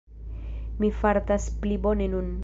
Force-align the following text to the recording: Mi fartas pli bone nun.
Mi 0.83 0.89
fartas 1.01 1.45
pli 1.65 1.77
bone 1.85 2.07
nun. 2.15 2.37